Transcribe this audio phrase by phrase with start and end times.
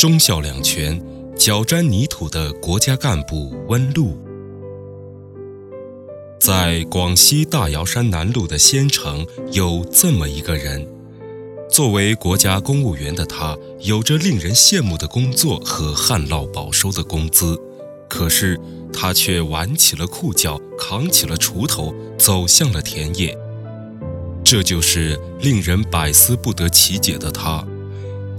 [0.00, 0.98] 忠孝两全、
[1.36, 4.16] 脚沾泥土的国家干部温禄。
[6.40, 10.88] 在广西大瑶山南麓的仙城，有这么一个人。
[11.68, 17.60] 作为国家公务员的他，有着令人羡慕的工作和旱涝保收的工资，
[18.08, 18.58] 可是
[18.90, 23.36] 他却挽起了裤脚，扛起了锄头，走向了田野。
[24.42, 27.62] 这就是令人百思不得其解的他。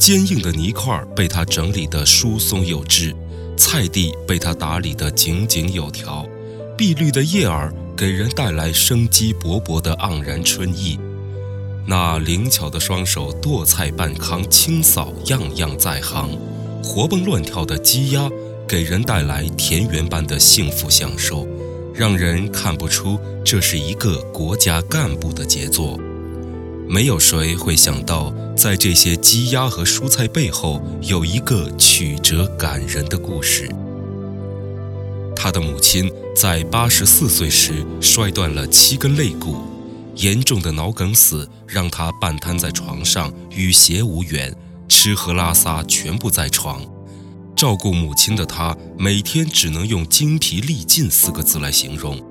[0.02, 3.16] 坚硬的泥块被他整理得疏松有致，
[3.56, 6.28] 菜地被他打理得井井有条，
[6.76, 10.98] 碧绿的叶儿给人带来生机勃勃的盎然春意。
[11.86, 16.32] 那灵巧的双手剁菜拌糠清扫样样在行，
[16.84, 18.28] 活蹦乱跳的鸡鸭
[18.68, 21.48] 给人带来田园般的幸福享受，
[21.94, 26.00] 让人看不出这是一个国家干部的杰作。
[26.92, 33.74] 没有谁会想到，在这些鸡鸭和蔬菜背后有一个曲折感人的故事。
[35.34, 39.56] 他的母亲在八十四岁时摔断了七根肋骨。
[40.18, 44.54] 严重的脑梗死让他半瘫在床上，与鞋无缘，
[44.90, 46.82] 吃喝拉撒全部在床。
[47.56, 52.22] 照顾母亲的他，每天只能用“精疲力尽”四个字来形容。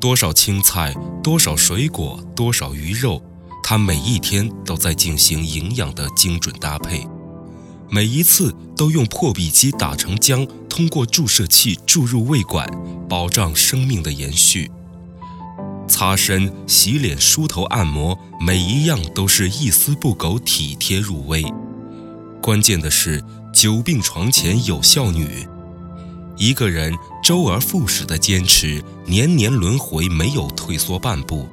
[0.00, 3.22] 多少青菜，多少水果，多少鱼肉，
[3.70, 7.06] 他每一天都在进行营养的精准搭配，
[7.88, 12.68] 每一次都用破壁机打成浆，通过注射器注入胃管，
[13.08, 14.68] 保障生命的延续。
[15.86, 21.44] 擦身、洗脸、梳头、按摩，每一样都是一丝不苟、体贴入微。
[22.42, 23.22] 关键的是，
[23.54, 25.46] 久病床前有孝女。
[26.36, 31.48] 一个人周而复始的坚持，年年轮回，没有退缩半步。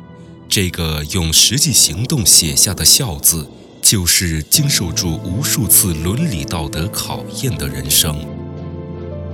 [0.60, 3.48] 这个用实际行动写下的“孝”字，
[3.80, 8.26] 就是经受住无数次伦理道德考验的人生。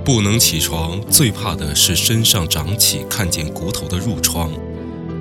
[0.04, 4.52] 不能起床，最怕的是身上长起看见骨头的褥疮。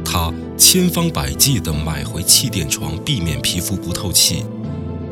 [0.03, 4.43] 他千方百计地买回气垫床，避免皮肤不透气。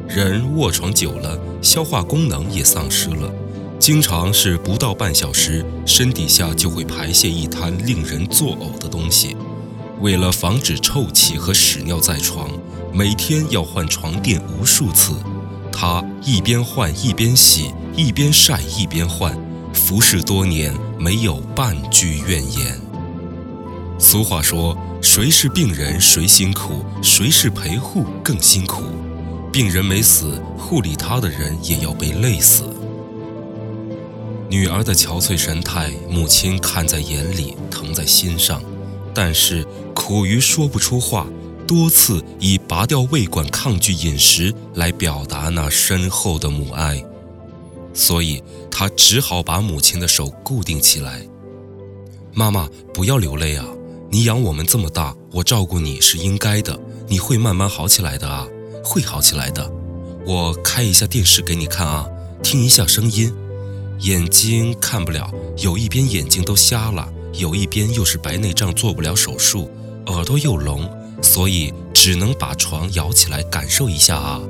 [0.10, 3.34] 人卧床久了，消化功能也丧失了，
[3.80, 9.38] 经常是不到半小时，身底下就会排泄一滩令人作呕的东西。
[10.02, 12.50] 为了防止臭气和屎尿在床，
[12.92, 15.14] 每天要换床垫无数次。
[15.72, 19.38] 他一边换一边洗，一边晒一边换，
[19.72, 22.82] 服侍多年，没有半句怨言。
[24.00, 28.82] 俗话说：“谁是病人谁辛苦，谁是陪护更辛苦。
[29.52, 32.64] 病人没死，护理他的人也要被累死。”
[34.50, 38.62] 女儿的憔悴神态，母亲看在眼里，疼在心上，
[39.14, 39.66] 但是
[40.02, 41.26] 苦于说不出话，
[41.66, 47.02] 多次以拔掉胃管、抗拒饮食来表达那深厚的母爱，
[47.94, 51.26] 所以他只好把母亲的手固定起来。
[52.34, 53.66] 妈妈，不要流泪啊！
[54.10, 56.78] 你养我们这么大，我照顾你是应该的。
[57.08, 58.46] 你会慢慢好起来的啊，
[58.84, 59.72] 会好起来的。
[60.26, 62.06] 我开一下电视给你看啊，
[62.44, 63.34] 听一下声音。
[64.00, 69.72] 眼睛看不了，有一边眼睛都瞎了，有一边又是白内障，做不了手术。
[70.08, 70.90] 耳朵又聋，
[71.22, 74.42] 所以只能把床摇起来感受一下啊。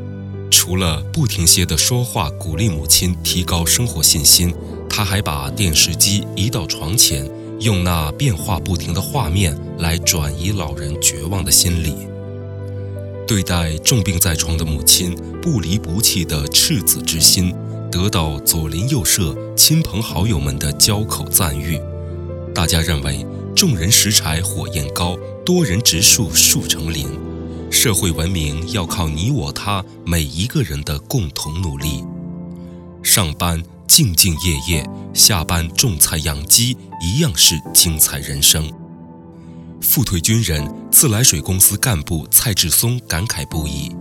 [0.50, 4.54] 除了不停歇的说话鼓励母亲提高生活信心，
[4.90, 7.30] 他还把电视机移到床前。
[7.62, 11.96] 用那变化不停的画面来转移老人绝望的心理，
[13.28, 17.54] 对待重病在床的母亲不离不弃的赤子之心，
[17.92, 21.80] 得到左邻右舍、亲朋好友们的交口赞誉。
[22.52, 23.24] 大家认为，
[23.62, 27.08] 众人拾柴火焰高，多人植树树成林。
[27.70, 32.04] 社会文明要靠你我他每一个人的共同努力。
[33.04, 33.64] 上班。
[33.88, 38.72] 兢兢业业，下班种菜养鸡，一样是精彩人生。
[39.82, 43.92] 复退军人、自来水公司干部蔡志松感慨不已。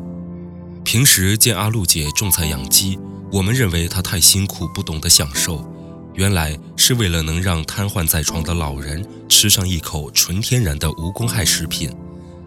[0.84, 2.98] 平时见阿露姐种菜养鸡，
[3.32, 5.58] 我们认为她太辛苦，不懂得享受。
[6.14, 11.90] 原来是为了能让瘫痪在床的老人吃上一口纯天然的无公害食品。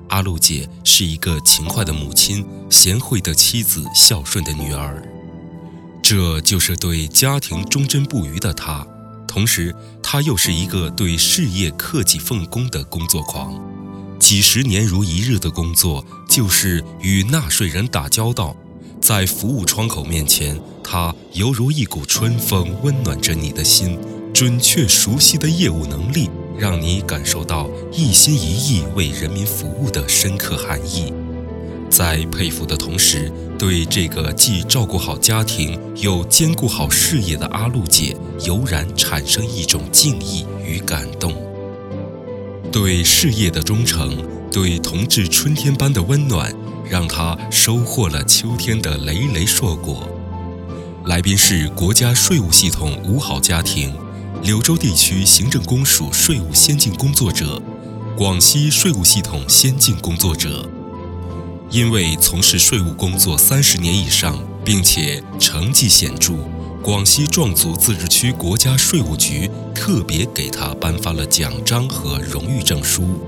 [0.09, 5.01] 阿露姐是一个勤快的母亲，贤惠的妻子，孝顺的女儿。
[6.03, 8.85] 这就是对家庭忠贞不渝的她，
[9.27, 9.73] 同时
[10.03, 13.59] 她又是一个对事业克己奉公的工作狂。
[14.19, 18.55] 几十年如一日的工作，就是与纳税人打交道。
[19.01, 20.57] 在服务窗口面前，
[20.93, 23.97] 他犹如一股春风，温暖着你的心。
[24.31, 31.11] 准确熟悉的业务能力，让你感受到一心一意为人民服务的深刻含义。
[31.89, 41.33] 在佩服的同时，对这个既照顾好家庭又兼顾好事业的阿露姐，油然产生一种敬意与感动。
[42.71, 44.15] 对事业的忠诚，
[44.51, 46.53] 对同志春天般的温暖，
[46.87, 50.07] 让她收获了秋天的累累硕果。
[51.05, 53.93] 来宾是国家税务系统五好家庭，
[54.41, 57.61] 柳州地区行政公署税务先进工作者，
[58.15, 60.65] 广西税务系统先进工作者。
[61.69, 66.35] 因为从事税务工作三十年以上，并且成绩显著，
[66.81, 73.19] 广西壮族自治区国家税务局特别给他颁发了奖章和荣誉证书。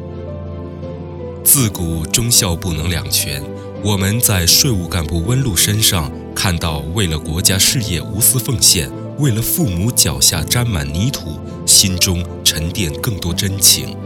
[1.43, 3.43] 自古忠孝不能两全，
[3.83, 13.97] 我们在税务干部温露身上看到为了国家事业无私奉献，为了父母脚下沾满泥土，心中沉淀更多真情。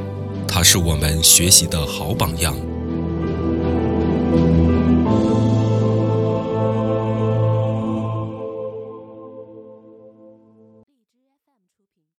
[0.47, 2.55] 他是我们学习的好榜样。